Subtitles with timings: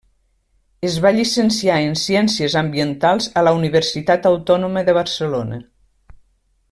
[0.87, 5.61] Es va llicenciar en ciències ambientals a la Universitat Autònoma de Barcelona.